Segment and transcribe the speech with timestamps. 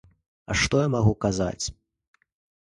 [0.53, 1.65] А што я магу казаць?